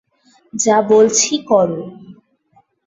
যা 0.53 0.77
বলছি, 0.89 1.33
কর। 1.49 1.69